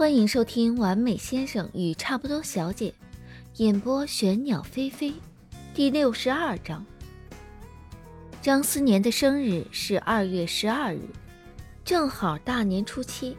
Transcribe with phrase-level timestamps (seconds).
[0.00, 2.88] 欢迎收听《完美先生与差不多小姐》，
[3.62, 5.12] 演播玄鸟飞飞，
[5.74, 6.82] 第六十二章。
[8.40, 11.02] 张思年的生日是二月十二日，
[11.84, 13.36] 正好大年初七，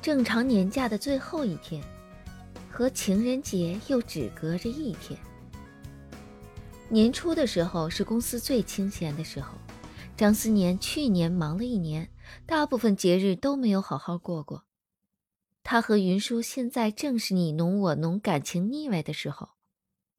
[0.00, 1.84] 正常年假的最后一天，
[2.70, 5.20] 和情人节又只隔着一天。
[6.88, 9.58] 年初的时候是公司最清闲的时候，
[10.16, 12.08] 张思年去年忙了一年，
[12.46, 14.64] 大部分节日都没有好好过过。
[15.72, 19.48] 他和云舒现在正是你侬我侬、感情腻歪的时候，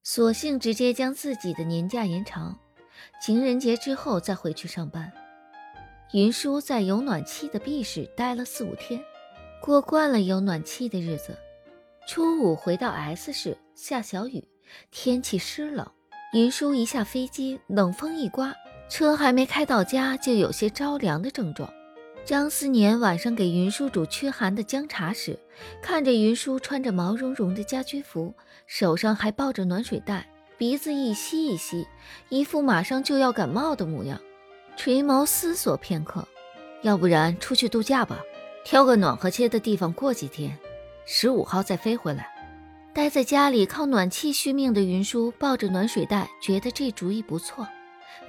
[0.01, 2.57] 索性直接将自己的年假延长，
[3.21, 5.13] 情人节之后再回去上班。
[6.11, 8.99] 云舒在有暖气的 B 市待了四五天，
[9.61, 11.37] 过惯了有暖气的日子。
[12.07, 14.43] 初五回到 S 市，下小雨，
[14.89, 15.87] 天气湿冷。
[16.33, 18.51] 云舒一下飞机，冷风一刮，
[18.89, 21.71] 车还没开到家，就有些着凉的症状。
[22.25, 25.37] 张思年晚上给云舒煮驱寒的姜茶时，
[25.81, 28.33] 看着云舒穿着毛茸茸的家居服，
[28.65, 30.25] 手上还抱着暖水袋，
[30.57, 31.85] 鼻子一吸一吸，
[32.29, 34.17] 一副马上就要感冒的模样，
[34.77, 36.25] 垂眸思索片刻，
[36.81, 38.21] 要不然出去度假吧，
[38.63, 40.57] 挑个暖和些的地方过几天，
[41.05, 42.29] 十五号再飞回来。
[42.93, 47.67] 待在家里靠暖气续命的云舒抱着暖水袋，觉得这主意不错，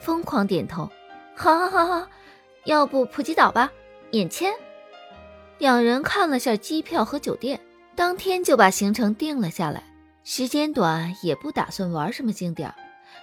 [0.00, 0.91] 疯狂点头，
[1.37, 2.09] 好好好好，
[2.65, 3.70] 要不普吉岛吧。
[4.15, 4.55] 免签，
[5.59, 7.61] 两人看了下机票和酒店，
[7.97, 9.83] 当天就把行程定了下来。
[10.23, 12.73] 时间短，也不打算玩什么景点，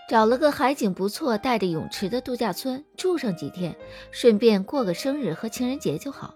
[0.09, 3.73] 找了个海景不错、带着泳池的度假村住上几天，
[4.11, 6.35] 顺便过个生日和情人节就好。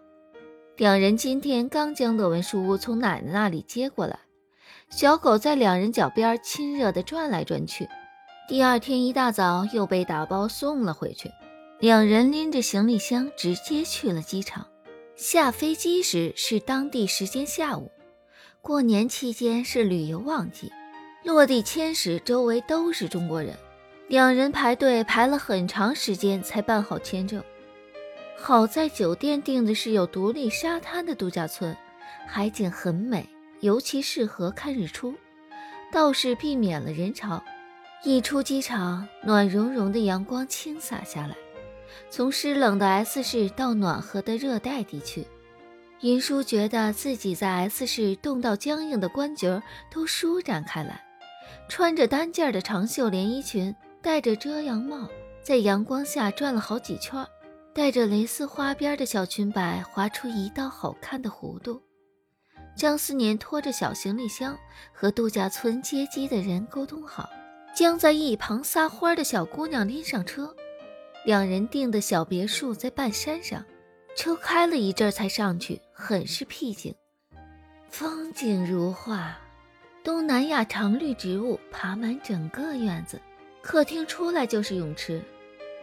[0.78, 4.18] 两人今天刚将乐文书屋从奶奶那里接过来，
[4.90, 7.90] 小狗在两人脚边亲热地转来转去。
[8.48, 11.30] 第二天一大早又被打包送了回去。
[11.86, 14.66] 两人拎着行李箱直接去了机场。
[15.16, 17.92] 下飞机时是当地时间下午，
[18.60, 20.72] 过年期间是旅游旺季。
[21.24, 23.56] 落地签时，周围都是中国人，
[24.08, 27.44] 两人排队排了很长时间才办好签证。
[28.36, 31.78] 好在酒店订的是有独立沙滩的度假村，
[32.26, 33.30] 海景很美，
[33.60, 35.14] 尤其适合看日出，
[35.92, 37.44] 倒是避免了人潮。
[38.04, 41.36] 一出机场，暖融融的阳光倾洒下来。
[42.10, 45.26] 从湿冷的 S 市到暖和的热带地区，
[46.02, 49.62] 云舒觉得自己在 S 市冻到僵硬的关节
[49.92, 51.04] 都舒展开来。
[51.68, 55.10] 穿着单件的长袖连衣裙，戴着遮阳帽，
[55.42, 57.26] 在阳光下转了好几圈，
[57.74, 61.82] 带着蕾丝花边的小裙摆划出一道好看的弧度。
[62.76, 64.58] 张思年拖着小行李箱
[64.92, 67.30] 和度假村接机的人沟通好，
[67.74, 70.54] 将在一旁撒欢的小姑娘拎上车。
[71.26, 73.66] 两人订的小别墅在半山上，
[74.16, 76.94] 车开了一阵才上去，很是僻静，
[77.90, 79.36] 风景如画。
[80.04, 83.20] 东南亚常绿植物爬满整个院子，
[83.64, 85.20] 客厅出来就是泳池，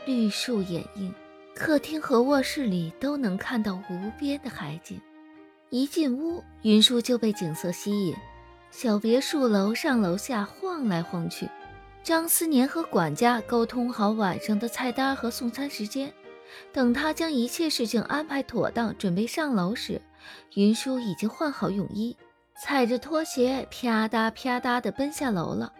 [0.06, 1.12] 绿树掩映，
[1.56, 5.00] 客厅和卧室里都能看到无边的海景。
[5.70, 8.14] 一进屋，云舒就被景色吸引，
[8.70, 11.48] 小别墅楼上楼下晃来晃去。
[12.02, 16.12] 张思年和管家沟通好晚上的菜单和送餐时间，
[16.72, 20.02] 等他将一切事情安排妥当，准备上楼时，
[20.54, 22.16] 云舒已经换好泳衣，
[22.60, 25.72] 踩着拖鞋啪嗒啪嗒地奔下楼了。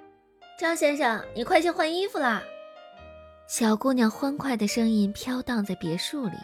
[0.60, 2.40] 张先生，你快去换衣服啦！
[3.48, 6.36] 小姑娘欢快的声音飘荡在别墅里。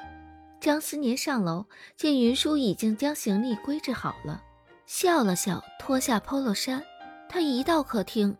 [0.60, 1.64] 张思年上楼，
[1.96, 4.42] 见云舒已经将行李归置好了，
[4.86, 6.82] 笑了笑，脱下 polo 衫。
[7.28, 8.36] 他一到客厅。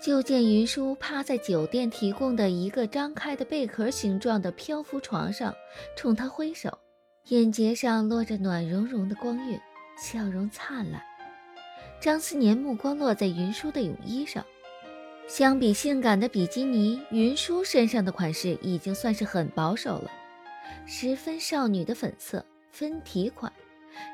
[0.00, 5.52] 就见云舒趴在酒店提供的一个张开的贝壳形状的漂浮床上，
[5.96, 6.78] 冲他挥手，
[7.30, 9.60] 眼睫上落着暖融融的光晕，
[10.00, 11.02] 笑容灿烂。
[12.00, 14.46] 张思年目光落在云舒的泳衣上，
[15.26, 20.10] 相比性感的比基尼，云舒身上的款式已经算是很保守了，
[20.86, 23.52] 十分少女的粉色分体款，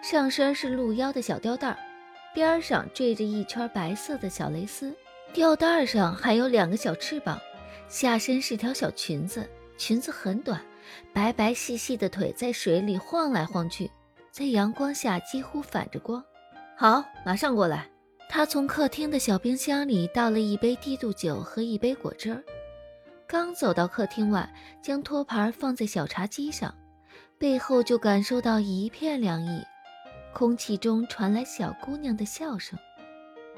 [0.02, 1.76] 上身是露腰的小吊带，
[2.34, 4.94] 边上缀着一圈白色的小蕾丝。
[5.34, 7.40] 吊带上还有两个小翅膀，
[7.88, 9.44] 下身是条小裙子，
[9.76, 10.62] 裙子很短，
[11.12, 13.90] 白白细细的腿在水里晃来晃去，
[14.30, 16.24] 在阳光下几乎反着光。
[16.76, 17.90] 好，马上过来。
[18.28, 22.40] 他从客厅的小冰箱里倒了一杯低度酒和一杯果汁儿，
[23.26, 24.48] 刚走到客厅外，
[24.80, 26.72] 将托盘放在小茶几上，
[27.38, 29.60] 背后就感受到一片凉意，
[30.32, 32.78] 空气中传来小姑娘的笑声。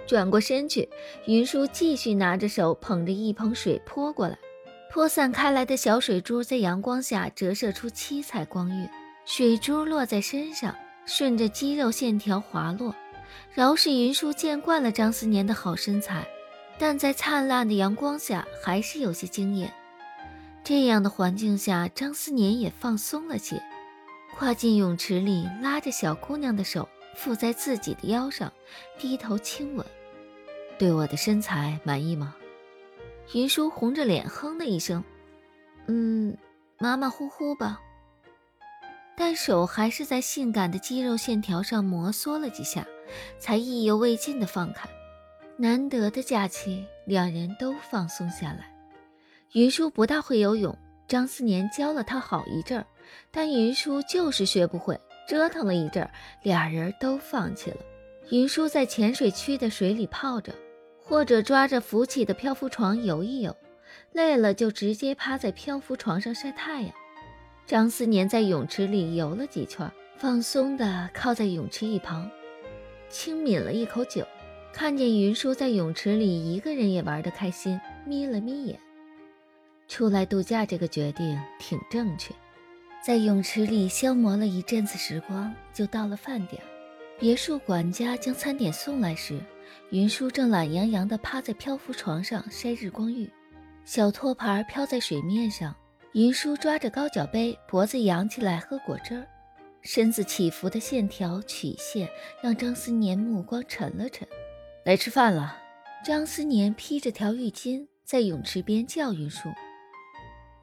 [0.07, 0.89] 转过身去，
[1.27, 4.39] 云舒继续拿着手捧着一盆水泼过来，
[4.91, 8.89] 泼散开来的小水珠在阳光下折射出七彩光晕，
[9.25, 10.75] 水珠落在身上，
[11.05, 12.95] 顺着肌肉线条滑落，
[13.53, 16.27] 饶是云舒见惯了张思年的好身材，
[16.79, 19.73] 但在灿烂的阳光下还是有些惊艳。
[20.63, 23.63] 这样的环境下，张思年也放松了些，
[24.37, 28.53] 跨进泳池里，拉着小姑娘的手附在自己的腰上，
[28.99, 29.87] 低头亲吻。
[30.79, 32.35] 对我的身材满意吗？
[33.35, 35.03] 云舒红着脸哼了一声
[35.89, 36.37] ：“嗯，
[36.79, 37.81] 马马虎虎吧。”
[39.17, 42.87] 但手还是在性感的肌肉线条上摩挲了几下，
[43.39, 44.89] 才意犹未尽地放开。
[45.57, 48.71] 难得的假期，两人都放松下来。
[49.53, 50.77] 云舒不大会游泳，
[51.09, 52.87] 张思年教了他好一阵儿，
[53.31, 55.01] 但云舒就是学不会。
[55.27, 56.11] 折腾了一阵儿，
[56.43, 57.79] 俩人都放弃了。
[58.31, 60.55] 云舒在浅水区的水里泡着，
[61.09, 63.57] 或者抓着浮起的漂浮床游一游，
[64.13, 66.91] 累了就直接趴在漂浮床上晒太阳。
[67.65, 69.89] 张思年在泳池里游了几圈，
[70.19, 72.29] 放松地靠在泳池一旁，
[73.09, 74.27] 轻抿了一口酒，
[74.73, 78.77] 看见云舒在泳池里一个人也玩得开心，眯了眯眼。
[79.87, 82.35] 出来度假这个决定挺正确。
[83.05, 86.61] 在泳池里消磨了一阵子时光，就到了饭点。
[87.21, 89.41] 别墅管家将餐点送来时，
[89.91, 93.31] 云舒正懒洋洋地趴在漂浮床上晒日光浴，
[93.85, 95.75] 小托盘飘在水面上。
[96.13, 99.27] 云舒抓着高脚杯，脖子扬起来喝果汁儿，
[99.83, 102.09] 身子起伏的线条曲线
[102.43, 104.27] 让张思年目光沉了沉。
[104.85, 105.57] 来吃饭了。
[106.05, 109.49] 张思年披着条浴巾在泳池边叫云舒：“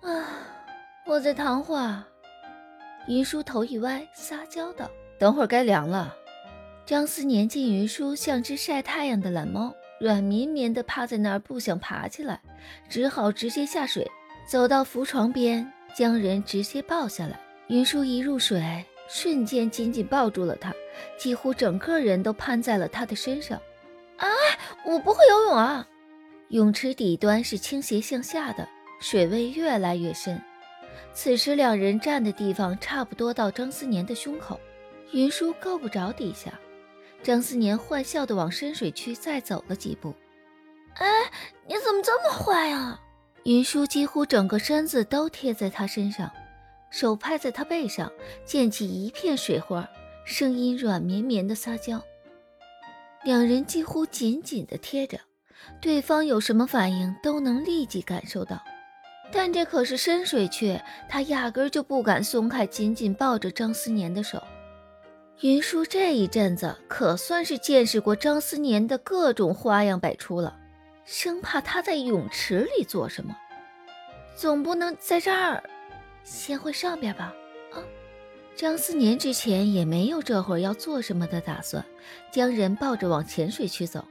[0.02, 0.26] 啊，
[1.06, 2.04] 我在躺会儿。”
[3.08, 4.90] 云舒头一歪，撒娇道
[5.20, 6.16] ：“等会儿该凉了。”
[6.86, 12.42] 张思年见云舒像只晒太阳的懒猫，软绵绵的趴在那儿不想爬起来，
[12.90, 14.06] 只好直接下水。
[14.46, 17.40] 走到浮床边，将人直接抱下来。
[17.68, 20.74] 云舒一入水，瞬间紧紧抱住了他，
[21.18, 23.58] 几乎整个人都攀在了他的身上。
[24.18, 24.28] 啊，
[24.86, 25.88] 我不会游泳啊！
[26.50, 28.68] 泳池底端是倾斜向下的，
[29.00, 30.40] 水位越来越深。
[31.14, 34.60] 此时两人站的地方差不多到张思年的胸口，
[35.14, 36.52] 云舒够不着底下。
[37.24, 40.14] 张思年坏笑的往深水区再走了几步。
[40.96, 41.08] 哎，
[41.66, 43.00] 你怎么这么坏啊？
[43.46, 46.32] 云舒几乎整个身子都贴在他身上，
[46.92, 48.12] 手拍在他背上，
[48.46, 49.90] 溅起一片水花，
[50.26, 52.02] 声音软绵绵的撒娇。
[53.24, 55.20] 两人几乎紧紧的贴着，
[55.82, 58.62] 对方有什么反应都能立即感受到。
[59.32, 60.80] 但这可是深水区，
[61.10, 64.44] 他压根就不敢松开紧紧抱着张思年的手。
[65.42, 70.58] 云舒这一阵子可算是见识过张思年的各种花样百出了。
[71.06, 73.36] 生怕他在泳池里做什么，
[74.36, 75.62] 总不能在这儿，
[76.24, 77.34] 先回上边吧？
[77.74, 77.84] 啊！
[78.56, 81.84] 张思年之前也没有这会儿要做什么的打算，
[82.32, 84.06] 将人抱着往浅水区走。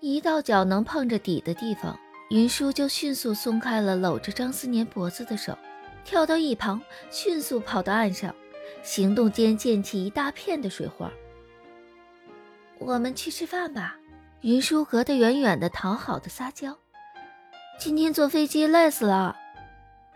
[0.00, 1.98] 一到脚能碰着底的地方，
[2.30, 5.56] 云舒就迅速松开了搂着张思年脖子的手，
[6.02, 6.80] 跳到一旁，
[7.10, 8.34] 迅速跑到岸上，
[8.82, 11.10] 行动间溅起一大片的水花。
[12.78, 13.96] 我们去吃饭吧。
[14.40, 16.76] 云舒隔得远远的，讨好的撒娇。
[17.78, 19.36] 今天坐飞机累死了。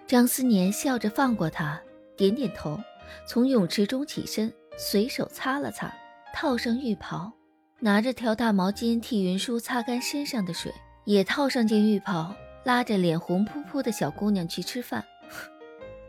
[0.05, 1.81] 张思年笑着放过他，
[2.17, 2.77] 点点头，
[3.25, 5.95] 从泳池中起身，随手擦了擦，
[6.35, 7.33] 套上浴袍，
[7.79, 12.35] 拿着条大毛巾替云舒擦干身上的水，也套上件浴袍，
[12.65, 15.05] 拉着脸红扑扑的小姑娘去吃饭。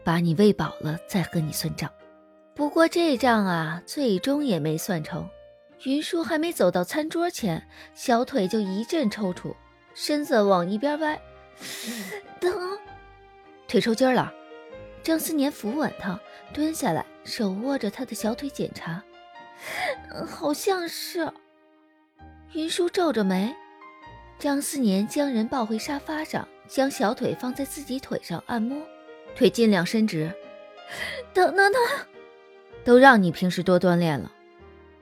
[0.04, 1.92] 把你喂饱了再和你算账。
[2.58, 5.30] 不过这账啊，最终也没算成。
[5.84, 9.54] 云舒还没走到餐桌前，小腿就一阵抽搐，
[9.94, 11.22] 身子往一边歪，
[12.42, 12.52] 疼，
[13.68, 14.34] 腿抽筋了。
[15.04, 16.20] 张思年扶稳他，
[16.52, 19.04] 蹲下来，手握着他的小腿检查，
[20.28, 21.32] 好像是。
[22.54, 23.56] 云舒皱着眉，
[24.40, 28.82] 张思年将人抱回沙发上，将小腿放在自己腿上按摩，
[29.36, 30.34] 腿尽量伸直，
[31.36, 31.82] 疼疼疼，
[32.88, 34.32] 都让你平时多锻炼了。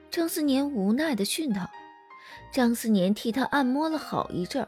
[0.10, 1.70] 张思年无奈地训他，
[2.52, 4.68] 张思年替他按摩了好一阵儿，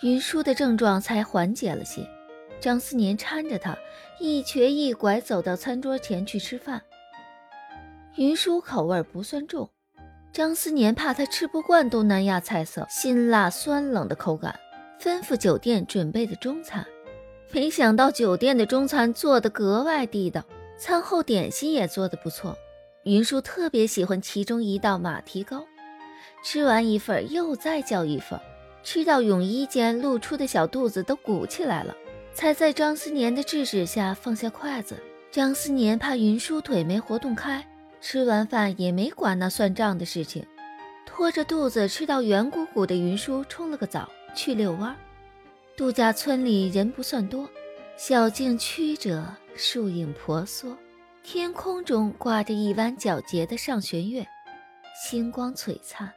[0.00, 2.08] 云舒的症状才缓解了些。
[2.58, 3.76] 张思年搀着他，
[4.18, 6.80] 一瘸一拐走到餐桌前去吃饭。
[8.14, 9.68] 云舒口味不算重，
[10.32, 14.58] 张思年怕他吃不惯东南亚菜色，辛辣酸冷的口感，
[14.98, 16.86] 吩咐酒店准备的中餐。
[17.52, 20.42] 没想到酒店的中餐做的格外地道，
[20.78, 22.56] 餐后点心也做的不错。
[23.04, 25.64] 云舒特别喜欢其中一道马蹄糕，
[26.42, 28.40] 吃完一份又再叫一份，
[28.82, 31.94] 吃到泳衣间露出的小肚子都鼓起来了，
[32.34, 34.96] 才在张思年的制止下放下筷子。
[35.30, 37.64] 张思年怕云舒腿没活动开，
[38.00, 40.44] 吃完饭也没管那算账的事情，
[41.06, 44.96] 拖着肚子吃到圆鼓鼓的云舒冲了个澡，去遛弯。
[45.76, 47.48] 度假村里人不算多，
[47.96, 49.24] 小径曲折，
[49.56, 50.76] 树影婆娑，
[51.22, 54.26] 天空中挂着一弯皎洁的上弦月，
[55.02, 56.12] 星光璀璨。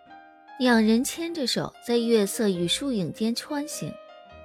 [0.60, 3.93] 两人牵着手在月色与树影间穿行，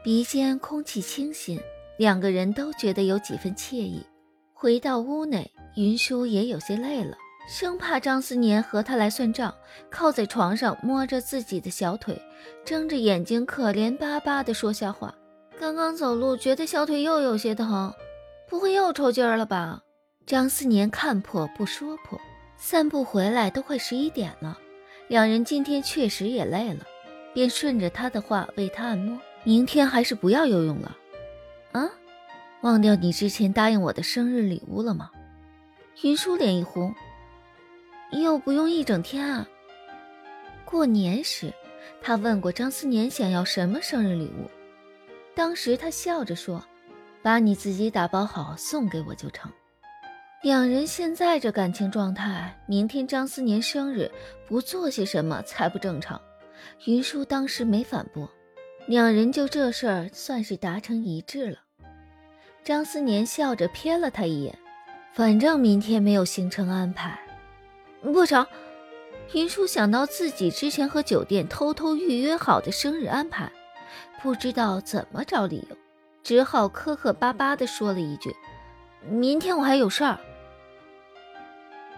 [0.05, 1.61] 鼻尖空气清新，
[1.99, 4.07] 两个人都觉得有几分惬意。
[4.53, 7.17] 回到屋内，云舒也有些累了，
[7.49, 9.53] 生怕张思年和他来算账，
[9.91, 12.17] 靠在床上摸着自己的小腿，
[12.65, 15.13] 睁着眼睛可怜巴巴地说瞎话。
[15.59, 17.93] 刚刚走路觉得小腿又有些疼，
[18.55, 19.83] 不会又抽筋了吧？
[20.27, 22.21] 张思年看破不说破，
[22.57, 24.57] 散步回来都快十一点了。
[25.09, 26.87] 两人今天确实也累了，
[27.33, 29.19] 便顺着他的话为他按摩。
[29.43, 30.97] 明天还是不要游泳了。
[31.73, 31.91] 啊，
[32.61, 35.11] 忘掉你之前答应我的生日礼物了吗？
[36.05, 36.95] 云舒脸一红，
[38.13, 39.49] 又不用一整天啊。
[40.65, 41.53] 过年时，
[42.01, 44.49] 他问过张思年想要什么生日礼物，
[45.35, 46.65] 当时他笑着说
[47.25, 49.51] ：“把你自己打包好送给我就成。”
[50.45, 54.11] 两人现在这感情状态，明天张思年生日
[54.47, 56.21] 不做些什么才不正常。
[56.85, 58.31] 云舒当时没反驳，
[58.87, 61.59] 两人就这事儿算是达成一致了。
[62.63, 64.59] 张思年笑着瞥了他一眼，
[65.15, 67.19] 反正明天没有行程安排，
[68.03, 68.47] 不成。
[69.33, 73.51] 云舒想到自己之前和酒店偷偷预约好的生日安排，
[74.23, 75.77] 不知道怎么找理由，
[76.25, 78.35] 只好磕磕巴巴地说了一句
[79.09, 80.19] ：“明天我还有事儿。”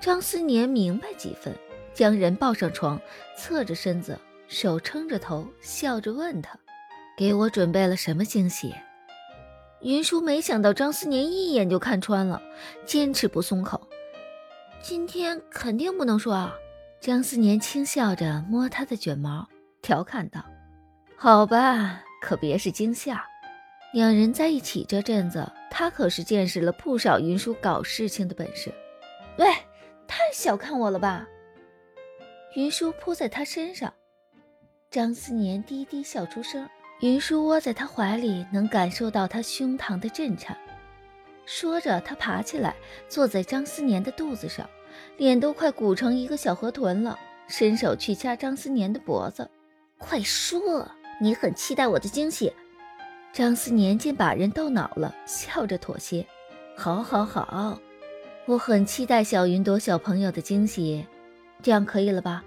[0.01, 1.57] 张思年明白几分，
[1.95, 3.01] 将人抱上床，
[3.39, 4.19] 侧着身子，
[4.49, 6.59] 手撑着头，笑着问他
[7.17, 8.75] ：“给我准备了什么惊喜？”
[9.81, 12.43] 云舒没想到张思年一眼就看穿了，
[12.85, 13.81] 坚持不松口
[14.83, 16.53] ：“今天肯定不能说啊。”
[17.01, 19.47] 张思年轻笑着摸他的卷毛，
[19.83, 20.45] 调侃道
[21.17, 23.25] ：“好吧，可别是惊吓。”
[23.93, 28.73] 两人在一起这阵子，他可是见识了不少云舒搞事情的本事。
[29.39, 29.47] 喂！
[30.09, 31.27] 太小看我了吧！
[32.55, 33.93] 云舒扑在他身上，
[34.91, 36.69] 张思年低低笑出声。
[37.01, 40.57] 云舒窝在他怀里，能感受到他胸膛的震颤。
[41.45, 42.75] 说着，他爬起来，
[43.09, 44.69] 坐在张思年的肚子上，
[45.17, 49.51] 脸都快鼓成一个小河豚了，伸手去掐张思年的脖子。
[49.99, 50.89] 快说，
[51.21, 52.53] 你很期待我的惊喜？
[53.37, 56.27] 张思年见把人逗恼了，笑着妥协。
[56.75, 57.79] 好，好，好。
[58.47, 61.07] 我很期待小云朵小朋友的惊喜，
[61.61, 62.43] 这样可以了吧？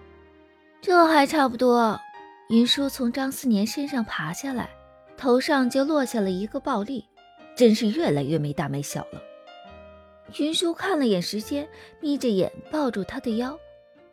[0.81, 1.99] 这还差不多。
[2.49, 4.67] 云舒从张思年身上爬下来，
[5.15, 7.05] 头上就落下了一个暴栗，
[7.55, 9.21] 真是越来越没大没小了。
[10.39, 11.69] 云舒看了眼时间，
[11.99, 13.55] 眯着眼抱住他的腰，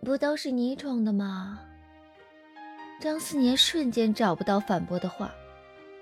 [0.04, 1.58] 不都是你宠的吗？
[3.00, 5.34] 张思年瞬间找不到反驳的话。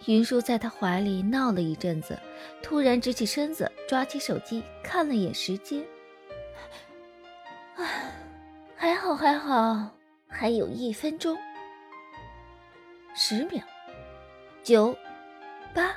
[0.07, 2.19] 云舒在他怀里闹了一阵子，
[2.63, 5.83] 突然直起身子，抓起手机看了眼时间。
[7.77, 7.85] 啊，
[8.77, 9.91] 还好还好，
[10.29, 11.37] 还有一分钟。
[13.15, 13.63] 十秒，
[14.63, 14.97] 九，
[15.73, 15.97] 八，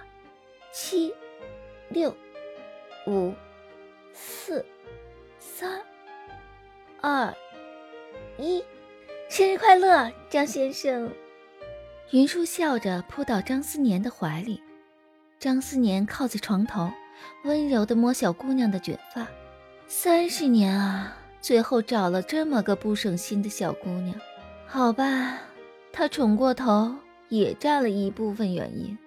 [0.71, 1.13] 七，
[1.89, 2.15] 六，
[3.07, 3.33] 五，
[4.13, 4.65] 四，
[5.39, 5.81] 三，
[7.01, 7.33] 二，
[8.37, 8.63] 一，
[9.29, 11.11] 生日快乐，张先生！
[12.11, 14.61] 云舒笑着扑到张思年的怀里，
[15.39, 16.89] 张思年靠在床头，
[17.43, 19.27] 温柔地摸小姑娘的卷发。
[19.87, 24.15] 三十年啊，最后找了这么个不省心的小姑娘。
[24.65, 25.37] 好吧，
[25.91, 26.95] 他宠过头
[27.27, 28.97] 也占了一部分原因。